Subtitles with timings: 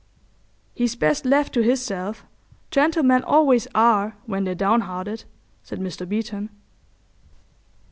[0.73, 5.25] "He's best left to hisself—gentlemen always are when they're downhearted,"
[5.61, 6.09] said Mr.
[6.09, 6.49] Beeton.